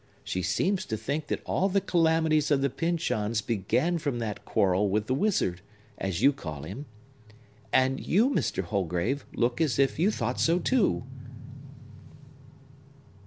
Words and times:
She 0.23 0.41
seems 0.41 0.83
to 0.87 0.97
think 0.97 1.27
that 1.27 1.43
all 1.45 1.69
the 1.69 1.79
calamities 1.79 2.49
of 2.49 2.61
the 2.61 2.71
Pyncheons 2.71 3.39
began 3.41 3.99
from 3.99 4.17
that 4.17 4.43
quarrel 4.45 4.89
with 4.89 5.05
the 5.05 5.13
wizard, 5.13 5.61
as 5.99 6.23
you 6.23 6.33
call 6.33 6.63
him. 6.63 6.87
And 7.71 7.99
you, 7.99 8.31
Mr. 8.31 8.63
Holgrave 8.63 9.27
look 9.35 9.61
as 9.61 9.77
if 9.77 9.99
you 9.99 10.09
thought 10.09 10.39
so 10.39 10.57
too! 10.57 11.03